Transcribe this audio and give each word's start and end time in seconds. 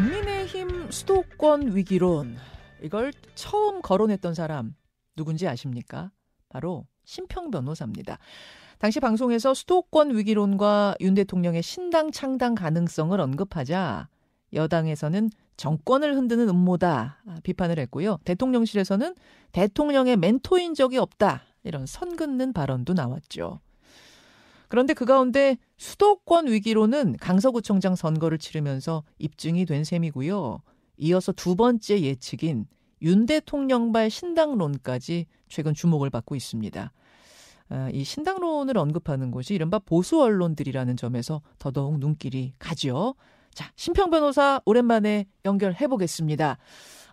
국민의힘 0.00 0.90
수도권 0.90 1.76
위기론 1.76 2.38
이걸 2.82 3.12
처음 3.34 3.82
거론했던 3.82 4.32
사람 4.32 4.74
누군지 5.14 5.46
아십니까? 5.46 6.10
바로 6.48 6.86
심평 7.04 7.50
변호사입니다. 7.50 8.18
당시 8.78 8.98
방송에서 8.98 9.52
수도권 9.52 10.16
위기론과 10.16 10.94
윤 11.00 11.12
대통령의 11.14 11.62
신당 11.62 12.12
창당 12.12 12.54
가능성을 12.54 13.20
언급하자 13.20 14.08
여당에서는 14.54 15.28
정권을 15.58 16.16
흔드는 16.16 16.48
음모다 16.48 17.22
비판을 17.42 17.78
했고요. 17.80 18.20
대통령실에서는 18.24 19.14
대통령의 19.52 20.16
멘토인 20.16 20.72
적이 20.72 20.96
없다 20.96 21.42
이런 21.62 21.84
선 21.84 22.16
긋는 22.16 22.54
발언도 22.54 22.94
나왔죠. 22.94 23.60
그런데 24.70 24.94
그 24.94 25.04
가운데 25.04 25.58
수도권 25.78 26.46
위기로는 26.46 27.16
강서구청장 27.20 27.96
선거를 27.96 28.38
치르면서 28.38 29.02
입증이 29.18 29.66
된 29.66 29.82
셈이고요. 29.82 30.62
이어서 30.96 31.32
두 31.32 31.56
번째 31.56 32.00
예측인 32.00 32.66
윤 33.02 33.26
대통령발 33.26 34.10
신당론까지 34.10 35.26
최근 35.48 35.74
주목을 35.74 36.08
받고 36.08 36.36
있습니다. 36.36 36.92
아, 37.70 37.90
이 37.92 38.04
신당론을 38.04 38.78
언급하는 38.78 39.32
곳이 39.32 39.54
이른바 39.54 39.80
보수 39.80 40.22
언론들이라는 40.22 40.96
점에서 40.96 41.42
더더욱 41.58 41.98
눈길이 41.98 42.52
가죠. 42.60 43.16
자, 43.52 43.72
신평 43.74 44.10
변호사 44.10 44.60
오랜만에 44.64 45.26
연결해 45.44 45.88
보겠습니다. 45.88 46.58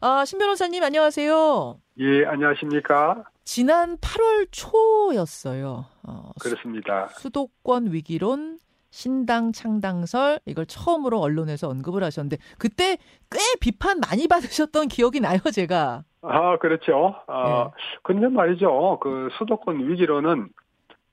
아, 0.02 0.26
신 0.26 0.38
변호사님 0.38 0.84
안녕하세요. 0.84 1.80
예, 2.00 2.26
안녕하십니까? 2.26 3.24
지난 3.48 3.96
8월 4.00 4.50
초였어요. 4.52 5.86
어, 6.04 6.32
그렇습니다. 6.42 7.08
수 7.08 7.30
도권 7.30 7.94
위기론 7.94 8.60
신당 8.90 9.54
창당설 9.54 10.42
이걸 10.46 10.66
처음으로 10.66 11.22
언론에서 11.22 11.70
언급을 11.70 12.04
하셨는데 12.04 12.36
그때 12.60 12.98
꽤 13.32 13.40
비판 13.62 14.02
많이 14.02 14.28
받으셨던 14.28 14.90
기억이 14.90 15.22
나요, 15.22 15.40
제가. 15.54 16.04
아, 16.24 16.58
그렇죠. 16.58 17.16
아, 17.28 17.72
네. 17.74 17.84
근데 18.04 18.28
말이죠. 18.28 19.00
그 19.00 19.30
수도권 19.38 19.92
위기론은 19.92 20.50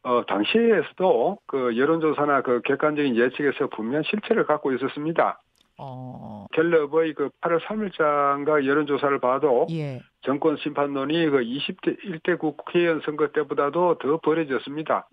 어, 0.02 0.22
당시에서도 0.26 1.38
그 1.46 1.78
여론조사나 1.78 2.42
그 2.42 2.62
객관적인 2.64 3.14
예측에서 3.14 3.68
분명 3.68 4.02
실체를 4.02 4.44
갖고 4.44 4.72
있었습니다. 4.72 5.38
어. 5.78 6.46
갤럽의 6.52 7.14
그 7.14 7.30
8월 7.40 7.60
3일장과 7.60 8.66
여론조사를 8.66 9.20
봐도 9.20 9.66
예. 9.70 10.00
정권 10.24 10.56
심판론이 10.56 11.28
그 11.28 11.38
20대 11.38 12.02
1대 12.02 12.38
국회의원 12.38 13.00
선거 13.04 13.28
때보다도 13.28 13.98
더 13.98 14.16
벌어졌습니다. 14.18 15.06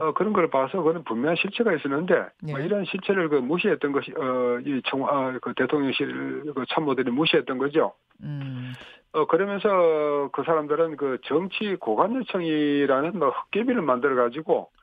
어, 0.00 0.12
그런 0.12 0.32
걸 0.32 0.50
봐서 0.50 0.82
그는 0.82 1.04
분명한 1.04 1.36
실체가 1.36 1.72
있었는데 1.72 2.14
뭐 2.14 2.48
예. 2.48 2.52
뭐 2.52 2.60
이런 2.60 2.84
실체를 2.84 3.28
그 3.28 3.36
무시했던 3.36 3.92
것이 3.92 4.12
어이 4.16 4.82
청, 4.84 5.06
아, 5.08 5.38
그 5.40 5.54
대통령실 5.54 6.52
그 6.54 6.64
참모들이 6.70 7.10
무시했던 7.10 7.58
거죠. 7.58 7.94
음. 8.22 8.72
어 9.12 9.26
그러면서 9.26 10.30
그 10.32 10.42
사람들은 10.44 10.96
그 10.96 11.18
정치 11.24 11.76
고관 11.76 12.14
요청이라는 12.16 13.18
뭐 13.18 13.30
헛개비를 13.30 13.82
만들어 13.82 14.16
가지고 14.16 14.70
어, 14.72 14.81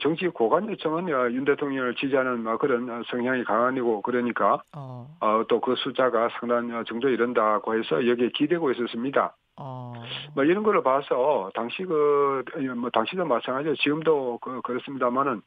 정치 0.00 0.28
고관 0.28 0.68
요청은 0.70 1.12
어, 1.12 1.30
윤 1.30 1.44
대통령을 1.44 1.94
지지하는 1.96 2.42
뭐 2.42 2.56
그런 2.56 3.04
성향이 3.10 3.44
강한이고 3.44 4.02
그러니까 4.02 4.62
어. 4.74 5.06
어또 5.20 5.60
그 5.60 5.74
숫자가 5.76 6.30
상당 6.40 6.84
정도 6.86 7.08
이른다고 7.08 7.78
해서 7.78 8.06
여기에 8.06 8.30
기대고 8.34 8.72
있었습니다. 8.72 9.36
어. 9.56 9.92
뭐 10.34 10.44
이런 10.44 10.62
걸로 10.62 10.82
봐서 10.82 11.50
당시 11.54 11.84
그뭐 11.84 12.90
당시도 12.90 13.26
마찬가지로 13.26 13.76
지금도 13.76 14.38
그 14.40 14.62
그렇습니다만은 14.62 15.42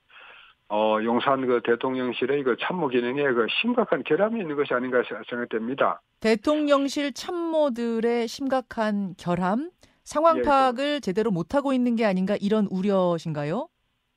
어 0.72 1.00
용산 1.04 1.46
그 1.48 1.62
대통령실의 1.64 2.44
그 2.44 2.56
참모 2.60 2.88
기능에 2.88 3.24
그 3.34 3.48
심각한 3.62 4.04
결함이 4.04 4.40
있는 4.40 4.56
것이 4.56 4.74
아닌가 4.76 5.02
생각됩니다. 5.28 6.02
대통령실 6.20 7.14
참모들의 7.14 8.28
심각한 8.28 9.16
결함, 9.18 9.72
상황 10.04 10.38
예, 10.38 10.42
파악을 10.44 11.02
제대로 11.02 11.32
못 11.32 11.56
하고 11.56 11.74
있는 11.74 11.96
게 11.96 12.06
아닌가 12.06 12.36
이런 12.40 12.68
우려신가요? 12.70 13.68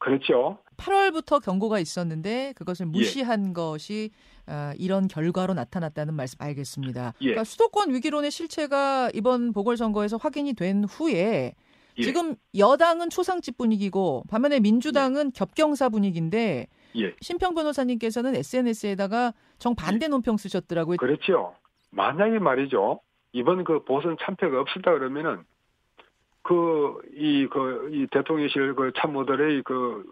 그렇죠. 0.03 0.59
8월부터 0.79 1.41
경고가 1.41 1.79
있었는데 1.79 2.55
그것을 2.57 2.87
예. 2.87 2.91
무시한 2.91 3.51
예. 3.51 3.53
것이 3.53 4.11
어, 4.49 4.73
이런 4.77 5.07
결과로 5.07 5.55
나타났다는 5.55 6.15
말씀 6.15 6.37
알겠습니다. 6.43 7.15
예. 7.21 7.25
그러니까 7.25 7.45
수도권 7.45 7.95
위기론의 7.95 8.33
실체가 8.33 9.11
이번 9.15 9.53
보궐선거에서 9.53 10.17
확인이 10.17 10.55
된 10.55 10.85
후에 10.85 11.55
예. 11.99 12.03
지금 12.03 12.35
여당은 12.57 13.11
초상집 13.11 13.57
분위기고 13.59 14.25
반면에 14.29 14.59
민주당은 14.59 15.27
예. 15.27 15.31
겹경사 15.35 15.89
분위기인데 15.91 16.67
예. 16.97 17.15
신평 17.21 17.55
변호사님께서는 17.55 18.35
SNS에다가 18.35 19.35
정반대 19.59 20.09
논평 20.09 20.37
쓰셨더라고요. 20.37 20.97
그렇죠. 20.97 21.55
만약에 21.91 22.41
말이죠. 22.41 23.01
이번 23.33 23.63
그 23.63 23.85
보선 23.85 24.17
참패가 24.21 24.61
없었다 24.61 24.91
그러면은 24.91 25.45
그, 26.43 27.01
이, 27.15 27.47
그, 27.51 27.91
이 27.93 28.07
대통령실 28.11 28.75
그 28.75 28.93
참모들의 28.97 29.63
그, 29.65 30.05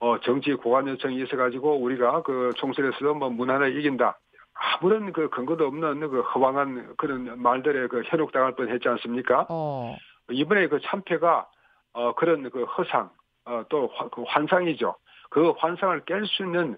어, 0.00 0.18
정치 0.20 0.54
고관 0.54 0.86
요청이 0.88 1.20
있어가지고 1.22 1.80
우리가 1.80 2.22
그 2.22 2.52
총선에서도 2.56 3.14
뭐 3.14 3.30
무난하게 3.30 3.78
이긴다. 3.78 4.18
아무런 4.54 5.12
그 5.12 5.28
근거도 5.30 5.66
없는 5.66 6.00
그 6.10 6.20
허황한 6.20 6.94
그런 6.96 7.40
말들에 7.40 7.86
그 7.88 8.02
현혹당할 8.06 8.54
뻔 8.56 8.68
했지 8.68 8.88
않습니까? 8.88 9.46
어. 9.48 9.96
이번에 10.30 10.68
그 10.68 10.80
참패가 10.82 11.48
어, 11.92 12.14
그런 12.14 12.48
그 12.50 12.64
허상, 12.64 13.10
어, 13.44 13.64
또그 13.68 14.22
환상이죠. 14.26 14.94
그 15.30 15.50
환상을 15.58 16.00
깰 16.02 16.26
수 16.26 16.44
있는 16.44 16.76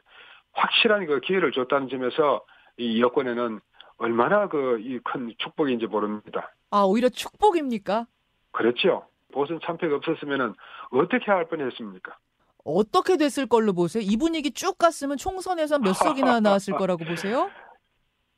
확실한 0.52 1.06
그 1.06 1.20
기회를 1.20 1.52
줬다는 1.52 1.88
점에서 1.88 2.42
이 2.78 3.00
여권에는 3.02 3.60
얼마나 3.98 4.48
그 4.48 4.78
이 4.80 4.98
큰 5.04 5.32
축복인지 5.38 5.86
모릅니다. 5.86 6.50
아, 6.70 6.82
오히려 6.82 7.08
축복입니까? 7.10 8.06
그렇죠. 8.52 9.04
보선 9.32 9.60
참패가 9.64 9.96
없었으면 9.96 10.54
어떻게 10.90 11.30
할 11.30 11.48
뻔했습니까? 11.48 12.16
어떻게 12.64 13.16
됐을 13.16 13.46
걸로 13.46 13.72
보세요? 13.72 14.02
이 14.04 14.16
분위기 14.16 14.50
쭉 14.50 14.76
갔으면 14.76 15.16
총선에서 15.16 15.78
몇 15.78 15.92
석이나 15.94 16.40
나왔을 16.40 16.74
거라고 16.74 17.04
보세요? 17.04 17.50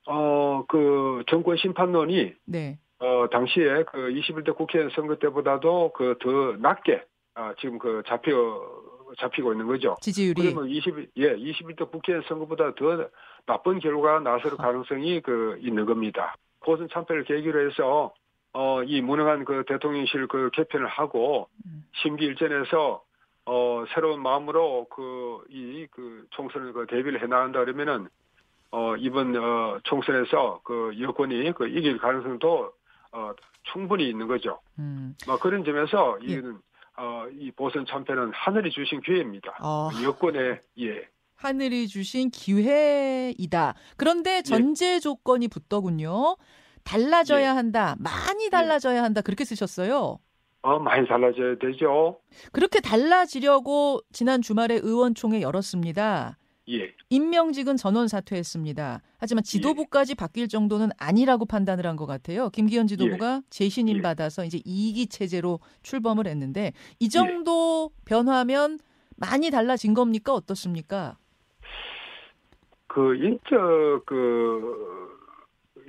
어, 0.06 0.64
그 0.68 1.22
정권 1.28 1.56
심판론이 1.56 2.34
네. 2.46 2.78
어, 2.98 3.26
당시에 3.30 3.84
그 3.84 3.98
21대 4.12 4.54
국회의원 4.56 4.92
선거 4.94 5.16
때보다도 5.16 5.92
그 5.94 6.16
더 6.20 6.56
낮게 6.58 7.02
아, 7.34 7.54
지금 7.60 7.78
그 7.78 8.02
잡혀 8.06 8.30
잡히고 9.18 9.52
있는 9.52 9.66
거죠. 9.66 9.96
지지율이 10.00 10.40
그러면 10.52 10.70
20 10.70 11.10
예, 11.16 11.34
21대 11.36 11.90
국회의원 11.90 12.24
선거보다 12.28 12.74
더 12.74 13.08
나쁜 13.46 13.78
결과가 13.80 14.20
나설 14.20 14.56
가능성이 14.56 15.20
그 15.20 15.58
있는 15.60 15.84
겁니다. 15.84 16.34
보선 16.60 16.88
참패를 16.92 17.24
계기로 17.24 17.68
해서 17.68 18.12
어, 18.52 18.82
이 18.82 19.00
무능한 19.00 19.44
그 19.44 19.64
대통령실 19.66 20.28
그 20.28 20.50
개편을 20.52 20.86
하고 20.86 21.48
음. 21.64 21.84
심기 22.02 22.24
일전에서 22.24 23.02
어, 23.44 23.84
새로운 23.94 24.22
마음으로 24.22 24.86
그, 24.90 25.44
이, 25.48 25.86
그 25.90 26.26
총선을 26.30 26.72
그 26.72 26.86
대비를 26.86 27.22
해 27.22 27.26
나간다 27.26 27.60
그러면은 27.60 28.08
어, 28.70 28.96
이번 28.96 29.36
어, 29.36 29.80
총선에서 29.84 30.60
그 30.64 30.94
여권이 30.98 31.52
그 31.52 31.66
이길 31.66 31.98
가능성도 31.98 32.72
어, 33.12 33.32
충분히 33.72 34.08
있는 34.08 34.26
거죠. 34.26 34.60
음. 34.78 35.14
뭐 35.26 35.38
그런 35.38 35.64
점에서 35.64 36.18
예. 36.26 36.34
이는 36.34 36.58
어, 36.96 37.26
이 37.32 37.50
보선 37.50 37.84
참패는 37.86 38.32
하늘이 38.32 38.70
주신 38.70 39.00
기회입니다. 39.00 39.58
어. 39.62 39.90
여권의 40.02 40.60
예. 40.80 41.08
하늘이 41.36 41.88
주신 41.88 42.30
기회이다. 42.30 43.74
그런데 43.96 44.36
예. 44.36 44.42
전제 44.42 45.00
조건이 45.00 45.48
붙더군요. 45.48 46.36
달라져야 46.84 47.42
예. 47.42 47.46
한다. 47.46 47.96
많이 47.98 48.46
예. 48.46 48.50
달라져야 48.50 49.02
한다. 49.02 49.20
그렇게 49.20 49.44
쓰셨어요. 49.44 50.18
어, 50.62 50.78
많이 50.78 51.06
달라져야 51.08 51.56
되죠. 51.60 52.20
그렇게 52.52 52.80
달라지려고 52.80 54.00
지난 54.12 54.42
주말에 54.42 54.76
의원총회 54.82 55.42
열었습니다. 55.42 56.38
예. 56.68 56.94
임명직은 57.10 57.76
전원 57.76 58.06
사퇴했습니다. 58.06 59.02
하지만 59.18 59.42
지도부까지 59.42 60.12
예. 60.12 60.14
바뀔 60.14 60.46
정도는 60.48 60.90
아니라고 60.98 61.44
판단을 61.46 61.86
한 61.86 61.96
것 61.96 62.06
같아요. 62.06 62.50
김기현 62.50 62.86
지도부가 62.86 63.36
예. 63.36 63.40
재신임 63.50 63.98
예. 63.98 64.02
받아서 64.02 64.44
이제 64.44 64.58
2기 64.58 65.10
체제로 65.10 65.58
출범을 65.82 66.26
했는데 66.28 66.72
이 67.00 67.08
정도 67.08 67.90
예. 67.92 68.02
변화면 68.04 68.78
많이 69.16 69.50
달라진 69.50 69.94
겁니까? 69.94 70.32
어떻습니까? 70.34 71.16
그 72.86 73.14
인적 73.16 74.04
그 74.06 75.11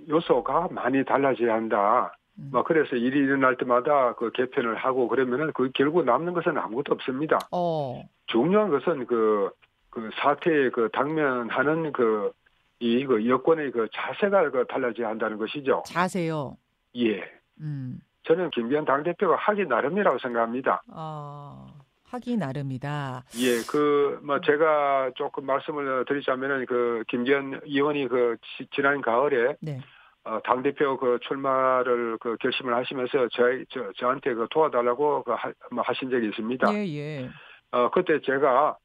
요소가 0.07 0.69
많이 0.71 1.03
달라져야 1.03 1.53
한다. 1.53 2.15
음. 2.39 2.49
뭐 2.51 2.63
그래서 2.63 2.95
일이 2.95 3.19
일어날 3.19 3.57
때마다 3.57 4.13
그 4.15 4.31
개편을 4.31 4.75
하고 4.75 5.07
그러면은 5.07 5.51
그 5.53 5.69
결국 5.73 6.03
남는 6.05 6.33
것은 6.33 6.57
아무것도 6.57 6.93
없습니다. 6.93 7.39
어. 7.51 8.03
중요한 8.27 8.69
것은 8.69 9.05
그, 9.05 9.51
그 9.89 10.09
사태에 10.15 10.69
그 10.69 10.89
당면하는 10.91 11.91
그, 11.91 12.31
이, 12.79 13.05
그 13.05 13.27
여권의 13.27 13.71
그 13.71 13.87
자세가 13.93 14.49
그 14.51 14.65
달라져야 14.67 15.09
한다는 15.09 15.37
것이죠. 15.37 15.83
자세요? 15.85 16.57
예. 16.95 17.23
음. 17.59 17.99
저는 18.23 18.49
김기현 18.51 18.85
당대표가 18.85 19.35
하기 19.35 19.65
나름이라고 19.65 20.17
생각합니다. 20.19 20.81
어. 20.91 21.67
하기 22.13 22.37
나름이다. 22.37 23.23
예, 23.39 23.61
그, 23.69 24.19
뭐, 24.23 24.39
제가 24.41 25.11
조금 25.15 25.45
말씀을 25.47 26.05
드리자면은, 26.05 26.65
그, 26.67 27.03
김기현 27.07 27.61
의원이 27.65 28.07
그, 28.07 28.37
지난 28.75 29.01
가을에, 29.01 29.55
네. 29.61 29.79
어, 30.23 30.39
당대표 30.43 30.97
그 30.97 31.17
출마를 31.27 32.17
그 32.19 32.37
결심을 32.39 32.73
하시면서 32.75 33.27
저희, 33.33 33.65
저, 33.69 33.91
저한테 33.97 34.33
그 34.35 34.47
도와달라고 34.51 35.23
그 35.23 35.31
하, 35.33 35.51
뭐 35.71 35.83
하신 35.83 36.09
적이 36.11 36.27
있습니다. 36.27 36.73
예, 36.75 36.85
예. 36.95 37.29
어, 37.71 37.89
그때 37.89 38.21
제가, 38.21 38.77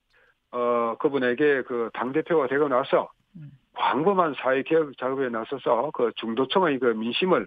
어, 0.51 0.97
그분에게 0.99 1.63
그 1.63 1.91
당대표가 1.93 2.49
되고 2.49 2.67
나서 2.69 3.11
음. 3.37 3.51
광범한 3.75 4.35
사회개혁 4.39 4.97
작업에 4.99 5.29
나서서 5.29 5.91
그 5.93 6.11
중도층의 6.17 6.79
그 6.81 6.87
민심을 6.87 7.47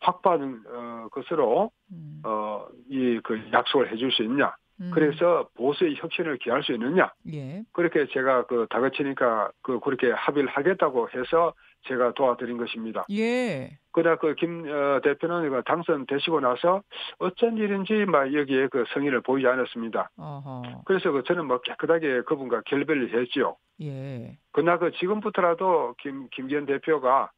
확보하는, 0.00 0.60
어, 0.68 1.06
것으로, 1.12 1.70
음. 1.92 2.20
어, 2.24 2.66
이 2.90 3.20
그 3.22 3.40
약속을 3.52 3.92
해줄 3.92 4.10
수 4.12 4.24
있냐. 4.24 4.52
음. 4.82 4.90
그래서 4.92 5.48
보수의 5.54 5.94
혁신을 5.96 6.38
기할 6.38 6.62
수 6.64 6.72
있느냐. 6.72 7.12
예. 7.32 7.62
그렇게 7.72 8.06
제가 8.08 8.46
그 8.46 8.66
다그치니까 8.68 9.52
그 9.62 9.78
그렇게 9.78 10.10
합의를 10.10 10.48
하겠다고 10.48 11.08
해서 11.10 11.54
제가 11.86 12.12
도와드린 12.14 12.58
것입니다. 12.58 13.04
예. 13.10 13.78
그러나 13.92 14.16
그김 14.16 14.64
어, 14.68 15.00
대표는 15.02 15.50
그 15.50 15.62
당선되시고 15.64 16.40
나서 16.40 16.82
어쩐 17.18 17.56
일인지 17.56 18.04
막 18.06 18.32
여기에 18.34 18.68
그 18.68 18.84
성의를 18.92 19.20
보이지 19.20 19.46
않았습니다. 19.46 20.10
어허. 20.16 20.82
그래서 20.84 21.12
그 21.12 21.22
저는 21.24 21.46
뭐 21.46 21.60
깨끗하게 21.60 22.22
그분과 22.22 22.62
결별을 22.66 23.14
했지요. 23.14 23.56
예. 23.82 24.36
그러나 24.50 24.78
그 24.78 24.90
지금부터라도 24.92 25.94
김 26.00 26.28
김기현 26.30 26.66
대표가 26.66 27.30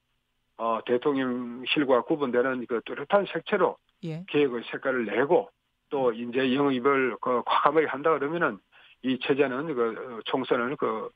어, 0.56 0.79
대통령실과 0.87 2.02
구분되는 2.02 2.67
그 2.67 2.81
뚜렷한 2.87 3.26
색채로 3.32 3.76
예. 4.05 4.25
계획의 4.29 4.62
색깔을 4.70 5.05
내고 5.06 5.50
또 5.91 6.13
이제 6.13 6.55
영입을 6.55 7.17
그 7.21 7.43
과감하게 7.47 7.87
한다 7.87 8.11
그러면은 8.19 8.59
이 9.03 9.19
체제는 9.23 9.75
그 9.75 9.91
어, 9.91 10.21
총선을 10.27 10.77
그 10.77 11.09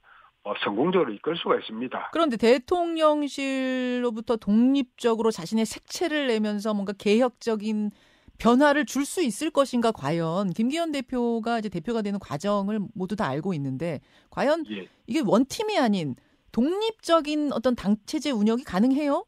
어, 0.44 0.54
성공적으로 0.64 1.12
이끌 1.12 1.36
수가 1.36 1.58
있습니다. 1.58 2.10
그런데 2.12 2.36
대통령실로부터 2.36 4.36
독립적으로 4.36 5.30
자신의 5.30 5.66
색채를 5.66 6.28
내면서 6.28 6.74
뭔가 6.74 6.92
개혁적인 6.92 7.90
변화를 8.38 8.86
줄 8.86 9.04
수 9.04 9.20
있을 9.22 9.50
것인가 9.50 9.90
과연 9.90 10.50
김기현 10.50 10.92
대표가 10.92 11.58
이제 11.58 11.68
대표가 11.68 12.02
되는 12.02 12.20
과정을 12.20 12.78
모두 12.94 13.16
다 13.16 13.26
알고 13.26 13.52
있는데 13.54 14.00
과연 14.30 14.64
예. 14.70 14.88
이게 15.08 15.20
원팀이 15.26 15.76
아닌 15.76 16.14
독립적인 16.52 17.50
어떤 17.52 17.74
당 17.74 17.96
체제 18.06 18.30
운영이 18.30 18.62
가능해요? 18.62 19.24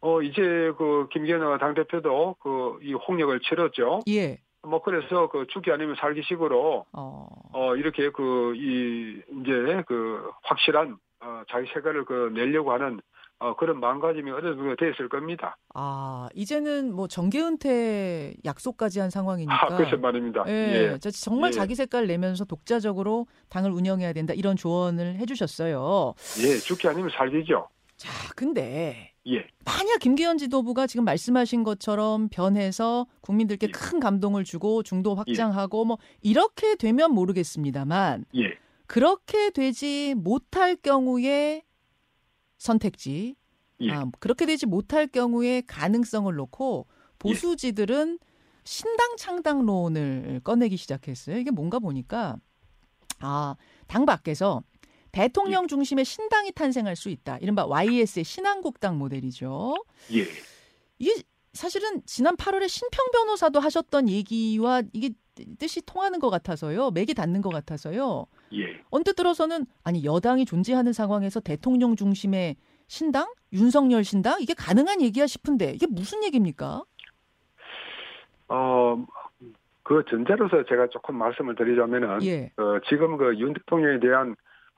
어 0.00 0.22
이제 0.22 0.70
그 0.78 1.08
김기현 1.12 1.58
당 1.58 1.74
대표도 1.74 2.36
그 2.38 2.78
이 2.82 2.92
홍역을 2.94 3.40
치렀죠. 3.40 4.02
예. 4.08 4.38
뭐 4.66 4.82
그래서 4.82 5.28
그 5.28 5.46
죽기 5.48 5.70
아니면 5.70 5.94
살기식으로 5.98 6.86
어, 6.92 7.26
어 7.52 7.76
이렇게 7.76 8.10
그 8.10 8.54
이 8.56 9.20
이제 9.40 9.82
그 9.86 10.30
확실한 10.42 10.96
어 11.20 11.42
자기 11.50 11.66
색깔을 11.72 12.04
그 12.04 12.30
내려고 12.34 12.72
하는 12.72 13.00
어 13.38 13.54
그런 13.54 13.80
마음가짐이 13.80 14.30
어느 14.30 14.54
정도 14.54 14.74
됐을 14.76 15.08
겁니다. 15.08 15.56
아 15.74 16.28
이제는 16.34 16.94
뭐 16.94 17.06
정계 17.06 17.40
은퇴 17.42 18.34
약속까지 18.44 19.00
한 19.00 19.10
상황이니까. 19.10 19.54
아, 19.66 19.76
그렇죠 19.76 19.98
말입니다. 19.98 20.44
예, 20.48 20.94
예. 20.94 21.10
정말 21.10 21.48
예. 21.48 21.52
자기 21.52 21.74
색깔 21.74 22.06
내면서 22.06 22.44
독자적으로 22.44 23.26
당을 23.50 23.70
운영해야 23.70 24.12
된다 24.14 24.32
이런 24.34 24.56
조언을 24.56 25.16
해주셨어요. 25.16 26.14
예, 26.40 26.56
죽기 26.58 26.88
아니면 26.88 27.10
살기죠. 27.10 27.68
자, 27.96 28.10
근데 28.34 29.12
예. 29.28 29.46
만약 29.64 29.98
김기현 29.98 30.38
지도부가 30.38 30.86
지금 30.86 31.04
말씀하신 31.04 31.64
것처럼 31.64 32.28
변해서 32.28 33.06
국민들께 33.20 33.66
예. 33.66 33.70
큰 33.70 34.00
감동을 34.00 34.44
주고 34.44 34.82
중도 34.82 35.14
확장하고 35.14 35.80
예. 35.80 35.84
뭐 35.86 35.98
이렇게 36.22 36.76
되면 36.76 37.12
모르겠습니다만 37.12 38.24
예. 38.36 38.58
그렇게 38.86 39.50
되지 39.50 40.14
못할 40.16 40.76
경우에 40.76 41.64
선택지 42.58 43.34
예. 43.80 43.90
아, 43.90 44.06
그렇게 44.20 44.46
되지 44.46 44.66
못할 44.66 45.06
경우에 45.06 45.62
가능성을 45.66 46.32
놓고 46.32 46.86
보수지들은 47.18 48.18
신당 48.64 49.16
창당론을 49.16 50.40
꺼내기 50.44 50.76
시작했어요. 50.76 51.36
이게 51.38 51.50
뭔가 51.50 51.78
보니까 51.78 52.36
아, 53.20 53.56
당 53.86 54.06
밖에서 54.06 54.62
대통령 55.16 55.62
예. 55.62 55.66
중심의 55.66 56.04
신당이 56.04 56.52
탄생할 56.52 56.94
수 56.94 57.08
있다. 57.08 57.38
이른바 57.38 57.64
YS의 57.64 58.22
신한국당 58.22 58.98
모델이죠. 58.98 59.74
예. 60.12 60.24
이게 60.98 61.22
사실은 61.54 62.02
지난 62.04 62.36
8월에 62.36 62.68
신평 62.68 63.06
변호사도 63.12 63.58
하셨던 63.58 64.10
얘기와 64.10 64.82
이게 64.92 65.10
뜻이 65.58 65.80
통하는 65.86 66.18
것 66.18 66.28
같아서요. 66.28 66.90
맥이 66.90 67.14
닿는 67.14 67.40
것 67.40 67.48
같아서요. 67.48 68.26
예. 68.52 68.78
언뜻 68.90 69.14
들어서는 69.14 69.64
아니 69.82 70.04
여당이 70.04 70.44
존재하는 70.44 70.92
상황에서 70.92 71.40
대통령 71.40 71.96
중심의 71.96 72.56
신당, 72.86 73.32
윤석열 73.54 74.04
신당 74.04 74.42
이게 74.42 74.52
가능한 74.52 75.00
얘기야 75.00 75.26
싶은데 75.26 75.72
이게 75.72 75.86
무슨 75.86 76.24
얘기입니까? 76.24 76.82
어, 78.48 79.06
그 79.82 80.04
전제로서 80.10 80.64
제가 80.68 80.88
조금 80.88 81.16
말씀을 81.16 81.54
드리자면은 81.54 82.22
예. 82.22 82.52
어, 82.58 82.80
지금 82.90 83.16
그 83.16 83.34
윤 83.38 83.54
대통령에 83.54 83.98
대한 83.98 84.36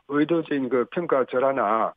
의도적인 0.08 0.68
그 0.68 0.86
평가 0.90 1.24
절하나 1.24 1.92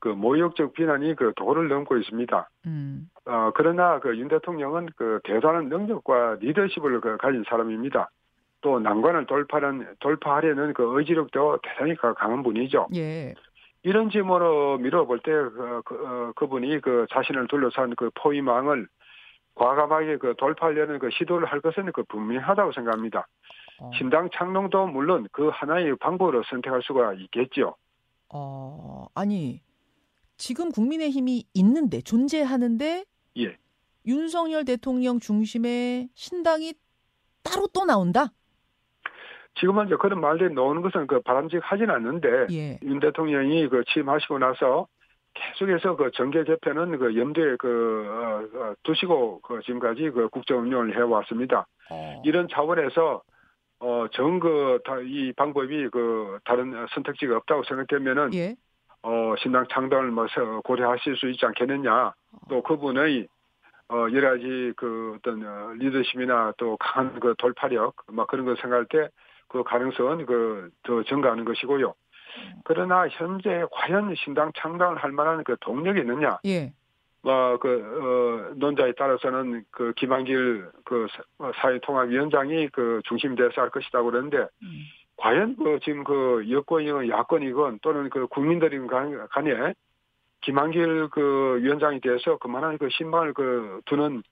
그 0.00 0.08
모욕적 0.08 0.74
비난이 0.74 1.16
그 1.16 1.32
도를 1.34 1.68
넘고 1.68 1.96
있습니다. 1.96 2.48
음. 2.66 3.10
어, 3.26 3.50
그러나 3.54 3.98
그 3.98 4.14
윤 4.14 4.28
대통령은 4.28 4.90
그 4.96 5.20
대단한 5.24 5.68
능력과 5.68 6.36
리더십을 6.40 7.00
그 7.00 7.16
가진 7.16 7.44
사람입니다. 7.48 8.10
또 8.60 8.78
난관을 8.80 9.26
돌파하는, 9.26 9.86
돌파하려는 10.00 10.72
그 10.72 10.98
의지력도 10.98 11.58
대단히 11.62 11.94
강한 11.96 12.42
분이죠. 12.42 12.88
예. 12.94 13.34
이런 13.84 14.10
점으로 14.10 14.78
밀어볼 14.78 15.20
때, 15.20 15.30
그, 15.30 15.82
그, 15.84 16.06
어, 16.06 16.32
그분이 16.34 16.80
그 16.80 17.06
자신을 17.10 17.46
둘러싼 17.46 17.94
그 17.94 18.10
포위망을 18.14 18.88
과감하게 19.54 20.18
그 20.18 20.34
돌파하려는 20.36 20.98
그 20.98 21.10
시도를 21.10 21.46
할 21.46 21.60
것은 21.60 21.90
그 21.92 22.02
분명하다고 22.04 22.72
생각합니다. 22.72 23.26
어. 23.80 23.90
신당 23.96 24.28
창농도 24.32 24.86
물론 24.88 25.28
그 25.32 25.48
하나의 25.48 25.96
방법으로 25.96 26.42
선택할 26.44 26.82
수가 26.82 27.14
있겠죠. 27.14 27.76
어, 28.32 29.06
아니, 29.14 29.60
지금 30.36 30.70
국민의힘이 30.70 31.44
있는데, 31.54 32.00
존재하는데, 32.00 33.04
예. 33.38 33.56
윤석열 34.06 34.64
대통령 34.64 35.18
중심의 35.18 36.08
신당이 36.14 36.74
따로 37.42 37.66
또 37.74 37.84
나온다? 37.84 38.32
지금은 39.60 39.86
이제 39.86 39.96
그런 39.96 40.20
말들이 40.20 40.54
나오는 40.54 40.82
것은 40.82 41.06
그 41.06 41.20
바람직하진 41.20 41.90
않는데, 41.90 42.46
예. 42.50 42.78
윤 42.82 43.00
대통령이 43.00 43.68
그 43.68 43.82
취임하시고 43.88 44.38
나서 44.38 44.86
계속해서 45.34 45.96
그 45.96 46.10
정계 46.12 46.44
개편은 46.44 46.98
그 46.98 47.16
염두에 47.16 47.56
그, 47.58 48.06
어, 48.08 48.58
어, 48.60 48.74
두시고 48.82 49.40
그 49.40 49.60
지금까지 49.62 50.10
그 50.10 50.28
국정 50.28 50.60
운영을 50.60 50.94
해왔습니다. 50.96 51.66
어. 51.90 52.22
이런 52.24 52.48
차원에서 52.48 53.22
어, 53.80 54.06
정그, 54.12 54.80
이 55.06 55.32
방법이 55.32 55.88
그, 55.90 56.38
다른 56.44 56.86
선택지가 56.94 57.36
없다고 57.36 57.62
생각되면은, 57.64 58.34
예. 58.34 58.56
어, 59.02 59.34
신당 59.38 59.66
창당을 59.70 60.10
뭐, 60.10 60.26
고려하실 60.64 61.16
수 61.16 61.28
있지 61.30 61.46
않겠느냐. 61.46 62.12
또 62.48 62.62
그분의, 62.62 63.28
어, 63.90 64.06
여러 64.12 64.30
가지 64.30 64.72
그 64.76 65.16
어떤 65.16 65.46
어, 65.46 65.72
리더십이나 65.78 66.52
또 66.58 66.76
강한 66.76 67.18
그 67.20 67.34
돌파력, 67.38 67.94
막 68.08 68.26
그런 68.26 68.44
거 68.44 68.54
생각할 68.56 68.86
때 68.86 69.08
그 69.48 69.64
가능성은 69.64 70.26
그, 70.26 70.70
더 70.82 71.02
증가하는 71.02 71.44
것이고요. 71.44 71.94
그러나 72.64 73.08
현재 73.08 73.64
과연 73.72 74.14
신당 74.14 74.52
창당을 74.56 74.98
할 74.98 75.10
만한 75.10 75.42
그 75.42 75.56
동력이 75.60 76.00
있느냐. 76.00 76.38
예. 76.44 76.72
뭐, 77.22 77.58
그, 77.58 77.68
어, 77.68 78.54
논자에 78.56 78.92
따라서는 78.92 79.64
그 79.70 79.92
김한길 79.96 80.66
그 80.84 81.06
사회통합위원장이 81.56 82.68
그 82.68 83.00
중심 83.04 83.34
돼서 83.34 83.60
할 83.60 83.70
것이다 83.70 84.02
그러는데, 84.02 84.38
음. 84.62 84.84
과연 85.18 85.56
그 85.56 85.78
지금 85.82 86.04
그 86.04 86.46
여권이건 86.48 87.08
야권이건 87.08 87.80
또는 87.82 88.08
그 88.08 88.28
국민들이 88.28 88.78
간에 88.86 89.74
김한길 90.42 91.08
그 91.10 91.58
위원장이 91.60 92.00
돼서 92.00 92.38
그만한 92.38 92.78
그 92.78 92.88
신망을 92.90 93.34
그 93.34 93.80
두는 93.86 94.22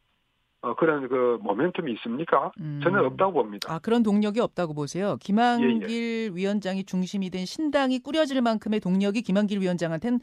어, 0.63 0.75
그런 0.75 1.09
그 1.09 1.39
모멘텀이 1.43 1.95
있습니까? 1.97 2.51
음. 2.61 2.81
저는 2.83 3.05
없다고 3.05 3.33
봅니다. 3.33 3.73
아, 3.73 3.79
그런 3.79 4.03
동력이 4.03 4.41
없다고 4.41 4.75
보세요. 4.75 5.17
김한길 5.21 5.91
예, 5.91 6.25
예. 6.25 6.31
위원장이 6.35 6.85
중심이 6.85 7.31
된 7.31 7.45
신당이 7.45 8.01
꾸려질 8.01 8.41
만큼의 8.43 8.81
동력이 8.81 9.23
김한길 9.23 9.61
위원장한테는 9.61 10.21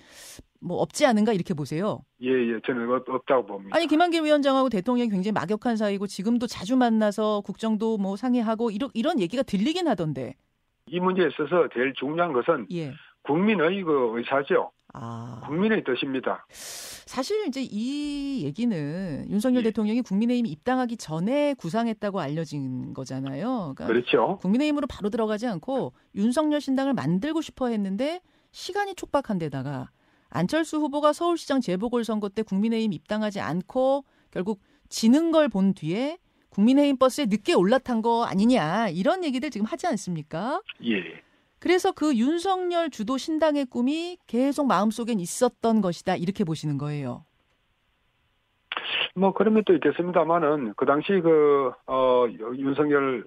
뭐 0.59 0.77
없지 0.77 1.05
않은가 1.05 1.33
이렇게 1.33 1.53
보세요. 1.53 1.99
예, 2.21 2.29
예. 2.29 2.59
저는 2.65 2.89
없 2.89 3.25
다고 3.25 3.45
봅니다. 3.45 3.75
아니, 3.75 3.87
김한길 3.87 4.23
위원장하고 4.23 4.69
대통령이 4.69 5.09
굉장히 5.09 5.33
막역한 5.33 5.77
사이고 5.77 6.07
지금도 6.07 6.47
자주 6.47 6.75
만나서 6.75 7.41
국정도 7.41 7.97
뭐 7.97 8.15
상의하고 8.15 8.71
이런, 8.71 8.89
이런 8.93 9.19
얘기가 9.19 9.43
들리긴 9.43 9.87
하던데. 9.87 10.35
이 10.87 10.99
문제에 10.99 11.27
있어서 11.27 11.69
제일 11.73 11.93
중요한 11.93 12.33
것은 12.33 12.67
예. 12.71 12.91
국민의 13.23 13.83
그 13.83 14.11
의사죠. 14.17 14.71
아. 14.93 15.41
국민의 15.47 15.83
뜻입니다. 15.83 16.45
사실 16.51 17.47
이제 17.47 17.61
이 17.63 18.43
얘기는 18.43 19.25
윤석열 19.29 19.61
예. 19.61 19.63
대통령이 19.69 20.01
국민의힘 20.01 20.45
입당하기 20.45 20.97
전에 20.97 21.53
구상했다고 21.55 22.19
알려진 22.19 22.93
거잖아요. 22.93 23.73
그러니까 23.75 23.87
그렇죠. 23.87 24.37
국민의힘으로 24.41 24.87
바로 24.87 25.09
들어가지 25.09 25.47
않고 25.47 25.93
윤석열 26.15 26.61
신당을 26.61 26.93
만들고 26.93 27.41
싶어 27.41 27.67
했는데 27.67 28.21
시간이 28.51 28.95
촉박한 28.95 29.39
데다가 29.39 29.89
안철수 30.29 30.77
후보가 30.77 31.13
서울시장 31.13 31.61
재보궐선거 31.61 32.29
때 32.29 32.41
국민의힘 32.43 32.93
입당하지 32.93 33.39
않고 33.39 34.05
결국 34.31 34.59
지는 34.89 35.31
걸 35.31 35.47
본 35.49 35.73
뒤에 35.73 36.17
국민의힘 36.49 36.97
버스에 36.97 37.25
늦게 37.25 37.53
올라탄 37.53 38.01
거 38.03 38.23
아니냐 38.25 38.89
이런 38.89 39.23
얘기들 39.23 39.49
지금 39.49 39.65
하지 39.65 39.87
않습니까? 39.87 40.61
예. 40.85 40.97
그래서 41.63 41.93
그 41.93 42.13
윤석열 42.17 42.89
주도 42.89 43.17
신당의 43.17 43.67
꿈이 43.67 44.17
계속 44.27 44.67
마음속엔 44.67 45.21
있었던 45.21 45.79
것이다 45.79 46.17
이렇게 46.17 46.43
보시는 46.43 46.77
거예요. 46.77 47.23
뭐 49.15 49.31
그런 49.31 49.53
면도 49.53 49.73
있겠습니다만은 49.75 50.73
그 50.75 50.85
당시 50.85 51.21
그어 51.21 52.27
윤석열 52.57 53.23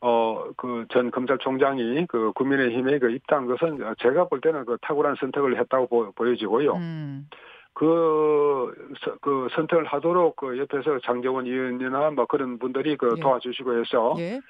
어 0.00 0.50
그 0.56 0.86
전 0.90 1.12
검찰총장이 1.12 2.06
그 2.08 2.32
국민의힘에 2.34 2.98
그 2.98 3.10
입당 3.12 3.46
것은 3.46 3.78
제가 4.00 4.26
볼 4.28 4.40
때는 4.40 4.64
그 4.64 4.76
탁월한 4.82 5.14
선택을 5.20 5.58
했다고 5.60 6.12
보, 6.12 6.30
여지고요 6.30 6.74
음. 6.74 7.28
그, 7.72 8.74
그 9.20 9.48
선택을 9.54 9.84
하도록 9.86 10.34
그 10.36 10.58
옆에서 10.58 10.98
장재원 11.04 11.46
의원이나 11.46 12.10
뭐 12.10 12.26
그런 12.26 12.58
분들이 12.58 12.96
그 12.96 13.14
예. 13.16 13.20
도와주시고 13.20 13.78
해서 13.78 14.14
예. 14.18 14.40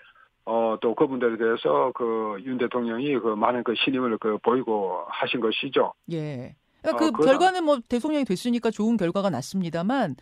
어, 0.47 0.77
또 0.81 0.95
그분들에 0.95 1.37
대해서 1.37 1.93
그 1.95 2.25
윤 2.45 2.59
대통령이 2.59 3.19
그 3.19 3.29
많은 3.29 3.65
그 3.65 3.75
신임을 3.75 4.19
그 4.19 4.39
보이고 4.39 5.05
하신 5.09 5.41
것이죠. 5.41 5.95
예. 6.13 6.57
그러니까 6.83 7.11
그 7.11 7.23
어, 7.23 7.27
결과는 7.27 7.65
뭐 7.65 7.79
대통령이 7.89 8.25
됐으니까 8.25 8.71
좋은 8.71 8.97
결과가 8.97 9.31
났습니다만 9.31 10.17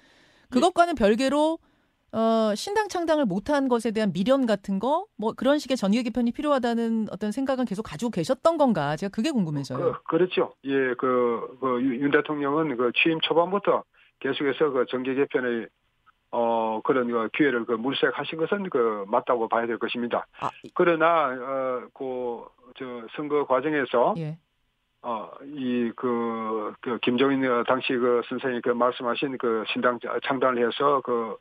그것과는 0.50 0.94
예. 0.98 1.02
별개로 1.02 1.58
어, 2.12 2.54
신당 2.54 2.88
창당을 2.88 3.24
못한 3.24 3.68
것에 3.68 3.90
대한 3.90 4.12
미련 4.12 4.44
같은 4.44 4.78
거, 4.78 5.06
뭐 5.16 5.32
그런 5.32 5.58
식의 5.58 5.78
전개 5.78 6.02
개편이 6.02 6.32
필요하다는 6.32 7.08
어떤 7.10 7.32
생각은 7.32 7.64
계속 7.64 7.84
가지고 7.84 8.10
계셨던 8.10 8.58
건가? 8.58 8.96
제가 8.96 9.10
그게 9.10 9.30
궁금해서요. 9.30 10.02
그, 10.06 10.16
렇죠 10.16 10.52
예, 10.64 10.94
그, 10.98 11.56
그, 11.58 11.80
윤 11.82 12.10
대통령은 12.10 12.76
그 12.76 12.92
취임 13.02 13.18
초반부터 13.22 13.82
계속해서 14.20 14.70
그 14.70 14.84
정계 14.90 15.14
개편의 15.14 15.68
어, 16.32 16.80
그런 16.82 17.10
그 17.10 17.28
기회를 17.34 17.66
그 17.66 17.72
물색하신 17.72 18.38
것은 18.38 18.70
그 18.70 19.04
맞다고 19.06 19.48
봐야 19.48 19.66
될 19.66 19.78
것입니다. 19.78 20.26
아, 20.40 20.50
그러나, 20.74 21.28
어, 21.28 21.88
그, 21.92 22.44
저, 22.74 23.06
선거 23.14 23.44
과정에서, 23.46 24.14
예. 24.16 24.38
어, 25.02 25.30
이, 25.44 25.92
그, 25.94 26.72
그, 26.80 26.98
김정인 27.00 27.42
당시 27.66 27.92
그 27.92 28.22
선생님이 28.28 28.62
그 28.62 28.70
말씀하신 28.70 29.36
그 29.36 29.64
신당 29.68 29.98
창단을 30.24 30.66
해서 30.66 31.02
그, 31.04 31.36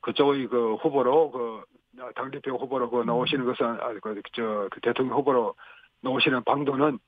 그쪽의 0.00 0.48
그 0.48 0.74
후보로 0.74 1.30
그, 1.30 1.62
당대표 2.16 2.56
후보로 2.56 2.90
그 2.90 3.04
나오시는 3.04 3.44
것은, 3.44 3.66
아, 3.66 3.94
그, 4.02 4.20
저, 4.32 4.68
그 4.72 4.80
대통령 4.80 5.16
후보로 5.18 5.54
나오시는 6.00 6.42
방도는, 6.42 6.98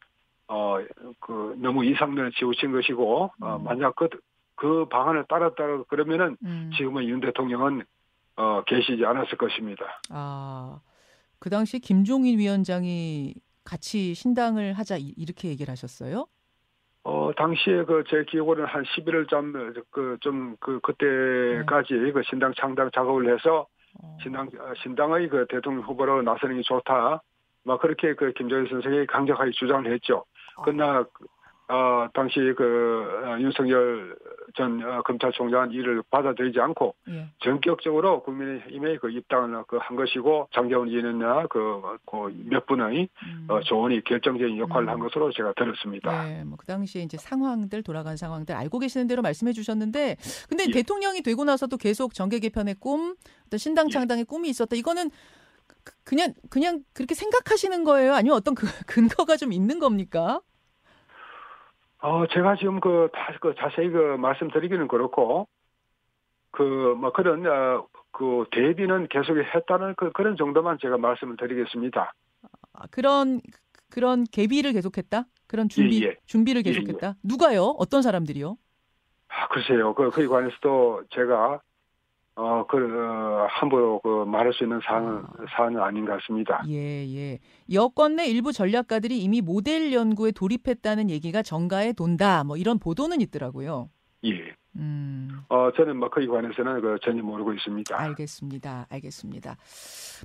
어, 0.46 0.78
그, 1.18 1.56
너무 1.58 1.84
이상면을 1.84 2.30
지우친 2.32 2.70
것이고, 2.70 3.32
어, 3.40 3.56
음. 3.56 3.64
만약 3.64 3.96
그, 3.96 4.08
그 4.56 4.86
방안을 4.88 5.26
따랐다 5.28 5.84
그러면은 5.88 6.36
음. 6.44 6.70
지금은 6.76 7.04
윤 7.04 7.20
대통령은 7.20 7.84
어, 8.36 8.62
계시지 8.64 9.04
않았을 9.04 9.38
것입니다. 9.38 10.00
아, 10.10 10.80
그 11.38 11.48
당시 11.50 11.78
김종인 11.78 12.38
위원장이 12.38 13.34
같이 13.64 14.14
신당을 14.14 14.74
하자 14.74 14.96
이렇게 14.98 15.48
얘기를 15.48 15.70
하셨어요? 15.70 16.26
어, 17.04 17.30
당시에 17.36 17.84
그 17.84 18.02
제 18.08 18.24
기억으로는 18.24 18.68
한 18.68 18.82
11월 18.82 19.28
쯤그좀 19.28 20.56
그 20.58 20.80
그때까지 20.80 21.94
네. 21.94 22.12
그 22.12 22.22
신당 22.28 22.52
창당 22.58 22.90
작업을 22.92 23.32
해서 23.32 23.66
어. 24.02 24.16
신당 24.22 24.48
신당의 24.82 25.28
그 25.28 25.46
대통령 25.48 25.84
후보로 25.84 26.22
나서는 26.22 26.56
게 26.56 26.62
좋다. 26.62 27.22
막 27.64 27.80
그렇게 27.80 28.14
그 28.14 28.32
김정일 28.32 28.68
선생이 28.68 29.06
강력하게 29.06 29.50
주장을 29.52 29.90
했죠. 29.92 30.24
아. 30.56 30.62
그러나 30.64 31.04
어, 31.68 32.08
당시 32.12 32.38
그 32.56 33.22
어, 33.24 33.38
윤석열 33.40 34.16
전 34.56 34.82
어, 34.82 35.02
검찰총장은 35.02 35.70
이를 35.72 36.02
받아들이지 36.10 36.58
않고 36.58 36.94
예. 37.10 37.28
전격적으로 37.44 38.22
국민의힘에 38.22 38.96
그 38.98 39.10
입당을 39.10 39.64
그 39.68 39.78
한 39.78 39.96
것이고 39.96 40.48
장재원 40.52 40.88
의원이나 40.88 41.46
그몇 41.46 42.00
그 42.06 42.66
분의 42.66 43.08
음. 43.22 43.46
어, 43.48 43.60
조언이 43.60 44.02
결정적인 44.04 44.58
역할을 44.58 44.88
음. 44.88 44.92
한 44.92 44.98
것으로 45.00 45.30
제가 45.32 45.52
들었습니다. 45.56 46.24
네, 46.24 46.44
뭐 46.44 46.56
그 46.56 46.66
당시에 46.66 47.02
이제 47.02 47.16
상황들 47.16 47.82
돌아간 47.82 48.16
상황들 48.16 48.54
알고 48.54 48.78
계시는 48.78 49.06
대로 49.06 49.22
말씀해 49.22 49.52
주셨는데 49.52 50.16
근데 50.48 50.64
예. 50.68 50.72
대통령이 50.72 51.22
되고 51.22 51.44
나서도 51.44 51.76
계속 51.76 52.14
정계 52.14 52.38
개편의 52.40 52.76
꿈, 52.80 53.14
어떤 53.46 53.58
신당 53.58 53.86
예. 53.88 53.90
창당의 53.92 54.20
예. 54.22 54.24
꿈이 54.24 54.48
있었다. 54.48 54.74
이거는 54.74 55.10
그, 55.84 55.92
그냥 56.04 56.32
그냥 56.50 56.82
그렇게 56.94 57.14
생각하시는 57.14 57.84
거예요? 57.84 58.14
아니면 58.14 58.36
어떤 58.36 58.54
그 58.54 58.66
근거가 58.86 59.36
좀 59.36 59.52
있는 59.52 59.78
겁니까? 59.78 60.40
어, 61.98 62.26
제가 62.26 62.56
지금 62.56 62.80
그, 62.80 63.08
다, 63.12 63.36
그 63.40 63.54
자세히 63.58 63.90
그 63.90 64.16
말씀드리기는 64.18 64.88
그렇고, 64.88 65.48
그, 66.50 66.62
뭐 66.98 67.12
그런, 67.12 67.46
어, 67.46 67.86
그 68.12 68.44
대비는 68.50 69.08
계속 69.08 69.36
했다는 69.38 69.94
그, 69.96 70.12
그런 70.12 70.36
정도만 70.36 70.78
제가 70.80 70.98
말씀을 70.98 71.36
드리겠습니다. 71.36 72.12
아, 72.72 72.86
그런, 72.90 73.40
그런 73.90 74.24
개비를 74.24 74.72
계속했다? 74.72 75.24
그런 75.46 75.68
준비, 75.68 76.02
예, 76.02 76.08
예. 76.08 76.16
준비를 76.26 76.62
예, 76.66 76.72
계속했다? 76.72 77.06
예, 77.08 77.14
누가요? 77.22 77.74
어떤 77.78 78.02
사람들이요? 78.02 78.56
아, 79.28 79.48
글쎄요. 79.48 79.94
그, 79.94 80.10
그에 80.10 80.26
관해서도 80.26 81.04
제가 81.10 81.60
어, 82.36 82.66
그, 82.68 82.76
어, 82.76 83.46
함부로 83.48 83.98
그 84.00 84.24
말할 84.26 84.52
수 84.52 84.64
있는 84.64 84.78
사안은, 84.84 85.08
아. 85.08 85.44
사안은 85.56 85.80
아닌 85.80 86.04
것 86.04 86.12
같습니다. 86.20 86.62
예, 86.68 87.06
예. 87.16 87.38
여권 87.72 88.16
내 88.16 88.26
일부 88.26 88.52
전략가들이 88.52 89.18
이미 89.18 89.40
모델 89.40 89.92
연구에 89.92 90.32
돌입했다는 90.32 91.08
얘기가 91.08 91.42
정가에 91.42 91.94
돈다. 91.94 92.44
뭐 92.44 92.58
이런 92.58 92.78
보도는 92.78 93.22
있더라고요. 93.22 93.88
예. 94.24 94.54
음. 94.76 95.40
어, 95.48 95.70
저는 95.74 95.96
뭐 95.96 96.10
그에 96.10 96.26
관해서는 96.26 96.82
그 96.82 96.98
전혀 97.02 97.22
모르고 97.22 97.54
있습니다. 97.54 97.98
알겠습니다. 97.98 98.86
알겠습니다. 98.90 99.56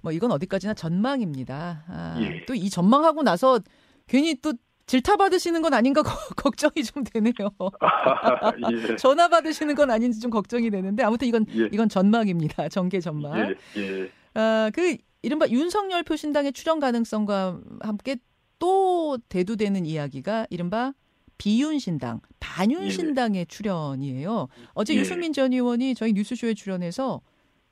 뭐 0.03 0.11
이건 0.11 0.31
어디까지나 0.31 0.73
전망입니다. 0.73 1.85
아, 1.87 2.17
예. 2.19 2.43
또이 2.43 2.69
전망하고 2.69 3.23
나서 3.23 3.59
괜히 4.07 4.35
또 4.41 4.51
질타 4.85 5.15
받으시는 5.15 5.61
건 5.61 5.73
아닌가 5.73 6.01
걱정이 6.35 6.83
좀 6.83 7.03
되네요. 7.03 7.33
아, 7.79 8.51
예. 8.71 8.95
전화 8.97 9.27
받으시는 9.27 9.75
건 9.75 9.91
아닌지 9.91 10.19
좀 10.19 10.31
걱정이 10.31 10.69
되는데 10.69 11.03
아무튼 11.03 11.27
이건 11.27 11.45
예. 11.55 11.69
이건 11.71 11.89
전망입니다. 11.89 12.69
정계 12.69 12.99
전망. 12.99 13.55
예. 13.77 13.81
예. 13.81 14.11
아, 14.33 14.69
그 14.73 14.97
이른바 15.21 15.47
윤석열 15.49 16.03
표신당의 16.03 16.53
출연 16.53 16.79
가능성과 16.79 17.59
함께 17.81 18.17
또 18.59 19.17
대두되는 19.29 19.85
이야기가 19.85 20.47
이른바 20.49 20.93
비윤신당, 21.37 22.21
반윤신당의 22.39 23.39
예. 23.41 23.45
출연이에요. 23.45 24.47
어제 24.73 24.93
예. 24.93 24.99
유승민 24.99 25.33
전 25.33 25.53
의원이 25.53 25.95
저희 25.95 26.13
뉴스쇼에 26.13 26.53
출연해서 26.53 27.21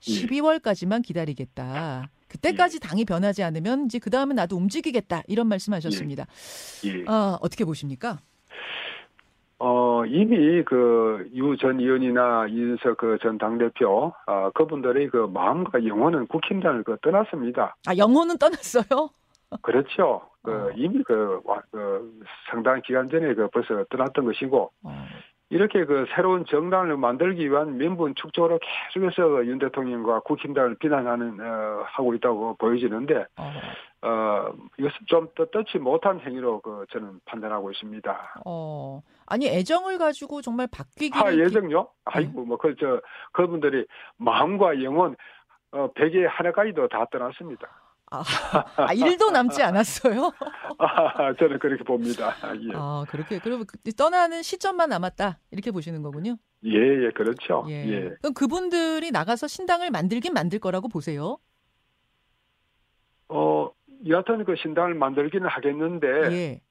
12월까지만 0.01 1.03
기다리겠다. 1.03 2.09
그때까지 2.27 2.79
예. 2.81 2.87
당이 2.87 3.05
변하지 3.05 3.43
않으면 3.43 3.85
이제 3.85 3.99
그 3.99 4.09
다음은 4.09 4.35
나도 4.35 4.55
움직이겠다 4.55 5.23
이런 5.27 5.47
말씀하셨습니다. 5.47 6.25
예. 6.85 6.89
예. 6.99 7.03
아, 7.07 7.37
어떻게 7.41 7.65
보십니까? 7.65 8.19
어, 9.61 10.05
이미 10.05 10.63
그 10.63 11.27
유 11.35 11.57
전 11.57 11.79
의원이나 11.81 12.47
이준석 12.47 12.97
그 12.97 13.17
전 13.21 13.37
당대표, 13.37 14.13
아, 14.25 14.49
그분들의 14.51 15.09
그 15.09 15.27
마음과 15.33 15.85
영혼은 15.85 16.27
국힘당을 16.27 16.83
그 16.83 16.97
떠났습니다. 17.01 17.75
아, 17.87 17.97
영혼은 17.97 18.37
떠났어요? 18.37 19.09
그렇죠. 19.61 20.21
그 20.43 20.51
어. 20.53 20.71
이미 20.77 21.03
그, 21.03 21.41
그 21.71 22.21
상당한 22.49 22.81
기간 22.83 23.09
전에 23.09 23.33
그 23.33 23.49
벌써 23.49 23.83
떠났던 23.89 24.23
것이고, 24.23 24.71
어. 24.83 25.07
이렇게 25.51 25.83
그 25.85 26.05
새로운 26.13 26.45
정당을 26.45 26.97
만들기 26.97 27.49
위한 27.49 27.77
민분 27.77 28.13
축적으로 28.15 28.59
계속해서 28.93 29.45
윤 29.47 29.57
대통령과 29.57 30.19
국힘당을 30.21 30.75
비난하는 30.75 31.39
어, 31.39 31.83
하고 31.85 32.13
있다고 32.13 32.55
보여지는데 32.57 33.25
어, 33.35 33.51
어 34.07 34.53
이것은 34.77 34.97
좀 35.07 35.27
떳떳지 35.35 35.79
못한 35.79 36.19
행위로 36.19 36.61
그 36.61 36.85
저는 36.91 37.19
판단하고 37.25 37.71
있습니다. 37.71 38.41
어 38.45 39.01
아니 39.25 39.47
애정을 39.47 39.97
가지고 39.97 40.41
정말 40.41 40.67
바뀌기 40.71 41.17
아 41.17 41.31
애정요? 41.31 41.81
네. 41.81 41.87
아이고 42.05 42.45
뭐그저 42.45 43.01
그분들이 43.31 43.87
마음과 44.17 44.83
영혼 44.83 45.15
어 45.71 45.89
베개 45.93 46.27
하나까지도 46.27 46.87
다 46.89 47.05
떠났습니다. 47.11 47.67
아, 48.11 48.23
아, 48.77 48.93
일도 48.93 49.29
남지 49.31 49.61
않았어요? 49.61 50.31
아, 50.79 51.33
저는 51.37 51.59
그렇게 51.59 51.83
봅니다. 51.83 52.33
예. 52.61 52.71
아, 52.73 53.05
그렇게. 53.09 53.39
그리고 53.39 53.63
그 53.65 53.77
떠나는 53.93 54.41
시점만 54.41 54.89
남았다. 54.89 55.39
이렇게 55.51 55.71
보시는 55.71 56.01
거군요. 56.01 56.37
예, 56.65 57.05
예, 57.05 57.11
그렇죠. 57.11 57.65
예. 57.69 57.87
예. 57.87 58.09
그럼 58.21 58.33
그분들이 58.33 59.11
나가서 59.11 59.47
신당을 59.47 59.91
만들긴 59.91 60.33
만들 60.33 60.59
거라고 60.59 60.87
보세요? 60.87 61.37
어, 63.29 63.69
여하튼 64.07 64.43
그 64.43 64.55
신당을 64.55 64.95
만들기는 64.95 65.47
하겠는데, 65.47 66.07
예. 66.31 66.61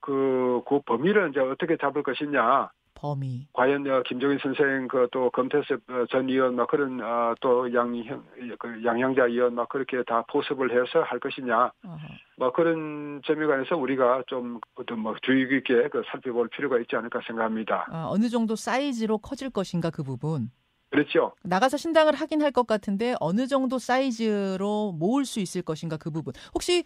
그, 0.00 0.62
그 0.68 0.80
범위를 0.82 1.30
이제 1.30 1.40
어떻게 1.40 1.76
잡을 1.78 2.02
것이냐. 2.02 2.70
범위. 2.96 3.46
과연 3.52 3.86
어, 3.88 4.02
김종인 4.08 4.38
선생 4.42 4.88
그 4.88 5.06
또 5.12 5.30
검태섭 5.30 5.80
어, 5.88 6.04
전 6.10 6.28
의원 6.28 6.56
막 6.56 6.66
그런 6.68 7.00
어, 7.00 7.34
또 7.40 7.72
양형 7.72 8.24
그 8.58 8.82
양향자 8.84 9.26
의원 9.26 9.54
막 9.54 9.68
그렇게 9.68 10.02
다 10.04 10.24
포섭을 10.30 10.70
해서 10.72 11.02
할 11.02 11.20
것이냐. 11.20 11.70
어허. 11.84 11.98
뭐 12.38 12.52
그런 12.52 13.20
점에 13.24 13.46
관해서 13.46 13.76
우리가 13.76 14.24
좀 14.26 14.60
어떤 14.74 14.98
뭐 14.98 15.14
주의 15.22 15.46
깊게 15.48 15.88
그 15.90 16.02
살펴볼 16.10 16.48
필요가 16.48 16.78
있지 16.80 16.96
않을까 16.96 17.20
생각합니다. 17.26 17.86
아, 17.90 18.06
어느 18.08 18.28
정도 18.28 18.56
사이즈로 18.56 19.18
커질 19.18 19.50
것인가 19.50 19.90
그 19.90 20.02
부분. 20.02 20.50
그렇죠. 20.90 21.32
나가서 21.42 21.76
신당을 21.76 22.14
하긴 22.14 22.42
할 22.42 22.52
것 22.52 22.66
같은데 22.66 23.14
어느 23.20 23.46
정도 23.46 23.78
사이즈로 23.78 24.92
모을 24.92 25.24
수 25.24 25.40
있을 25.40 25.62
것인가 25.62 25.96
그 25.98 26.10
부분. 26.10 26.32
혹시 26.54 26.84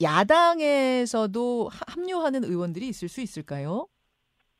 야당에서도 0.00 1.70
합류하는 1.86 2.44
의원들이 2.44 2.88
있을 2.88 3.08
수 3.08 3.20
있을까요? 3.20 3.86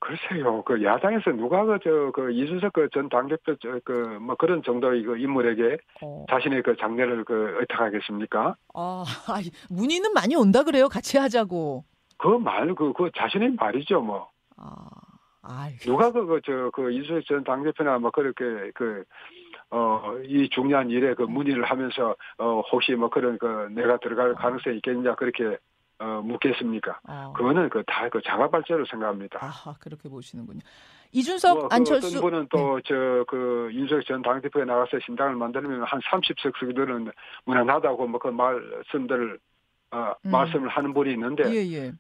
글쎄요, 0.05 0.63
그 0.65 0.83
야당에서 0.83 1.31
누가 1.31 1.65
그저그 1.65 2.33
이준석 2.33 2.73
그 2.73 2.89
전 2.93 3.09
당대표 3.09 3.55
그뭐 3.85 4.35
그런 4.35 4.61
정도의 4.65 5.05
그 5.05 5.17
인물에게 5.17 5.79
어. 6.03 6.27
자신의 6.29 6.63
그 6.65 6.77
장례를 6.77 7.25
그 7.25 7.57
의탁하겠습니까? 7.61 8.57
아, 8.75 9.05
문의는 9.71 10.13
많이 10.13 10.35
온다 10.35 10.65
그래요. 10.65 10.89
같이 10.89 11.19
하자고. 11.19 11.85
그 12.19 12.27
말, 12.29 12.75
그, 12.75 12.93
그 12.93 13.11
자신의 13.17 13.55
말이죠, 13.55 14.01
뭐. 14.01 14.29
아, 14.57 14.89
알 15.43 15.77
누가 15.79 16.11
그, 16.11 16.27
그, 16.27 16.41
저, 16.45 16.71
그 16.75 16.91
이준석 16.91 17.25
전 17.27 17.45
당대표나 17.45 17.99
뭐 18.01 18.11
그렇게 18.11 18.73
그, 18.75 19.05
어, 19.71 20.17
이 20.25 20.49
중요한 20.51 20.91
일에 20.91 21.15
그 21.15 21.23
문의를 21.23 21.63
하면서, 21.65 22.17
어, 22.39 22.61
혹시 22.73 22.93
뭐 22.97 23.09
그런 23.09 23.39
그 23.39 23.69
내가 23.71 23.99
들어갈 23.99 24.35
가능성이 24.35 24.77
있겠느냐 24.77 25.15
그렇게 25.15 25.57
어, 26.03 26.21
묻겠습니까? 26.23 27.01
어. 27.09 27.33
그거는 27.37 27.69
그 27.71 27.83
다 27.85 28.09
그 28.11 28.21
자가 28.23 28.49
발제로 28.51 28.85
생각합니다. 28.87 29.39
아 29.41 29.75
그렇게 29.81 30.09
보시는군요. 30.09 30.61
이준석 31.13 31.59
뭐, 31.59 31.69
그 31.69 31.75
안철수 31.75 32.09
어떤 32.19 32.21
분은 32.23 32.49
또 32.51 32.81
저그 32.81 33.69
네. 33.71 33.79
윤석 33.79 34.05
전 34.07 34.23
당대표에 34.23 34.65
나가서 34.65 34.99
신당을 35.05 35.37
만들면 35.37 35.83
한 35.85 36.01
30석 36.01 36.59
정도는 36.59 37.13
무난하다고 37.45 38.07
뭐 38.09 38.19
그 38.19 38.29
말씀들 38.29 39.39
어, 39.93 40.15
음. 40.25 40.31
말씀을 40.31 40.69
하는 40.69 40.95
분이 40.95 41.13
있는데 41.13 41.45
예, 41.53 41.59
예. 41.73 41.93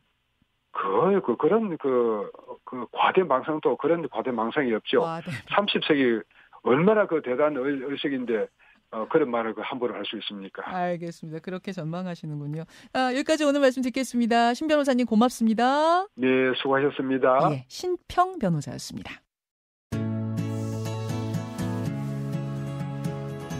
그, 0.74 1.20
그, 1.20 1.36
그런, 1.36 1.76
그, 1.76 2.30
그, 2.64 2.86
과대망상도 2.92 3.76
그런 3.76 4.08
과대망상이 4.08 4.72
없죠. 4.72 5.02
과대. 5.02 5.30
30석이 5.50 6.24
얼마나 6.62 7.06
그 7.06 7.20
대단한 7.20 7.56
의식인데, 7.58 8.46
어, 8.92 9.06
그런 9.08 9.30
말을 9.30 9.54
그 9.54 9.62
함부로 9.62 9.94
할 9.94 10.02
수 10.04 10.16
있습니까? 10.18 10.62
알겠습니다. 10.66 11.38
그렇게 11.40 11.72
전망하시는군요. 11.72 12.64
아, 12.92 13.12
여기까지 13.12 13.44
오늘 13.44 13.60
말씀 13.60 13.82
듣겠습니다. 13.82 14.52
신 14.54 14.66
변호사님 14.68 15.06
고맙습니다. 15.06 16.06
네, 16.16 16.28
수고하셨습니다. 16.60 17.52
예, 17.52 17.64
신평 17.68 18.38
변호사였습니다. 18.38 19.22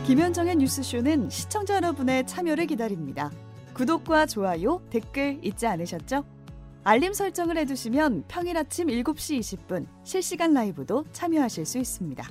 김현정의 0.07 0.57
뉴스쇼는 0.57 1.31
시청자 1.31 1.77
여러분의 1.77 2.27
참여를 2.27 2.67
기다립니다. 2.67 3.31
구독과 3.75 4.27
좋아요, 4.27 4.83
댓글 4.91 5.39
잊지 5.43 5.67
않으셨죠? 5.67 6.25
알림 6.85 7.13
설정을 7.13 7.57
해두시면 7.59 8.25
평일 8.27 8.57
아침 8.59 8.89
7시 8.89 9.39
20분 9.39 9.87
실시간 10.03 10.53
라이브도 10.53 11.05
참여하실 11.13 11.65
수 11.65 11.79
있습니다. 11.79 12.25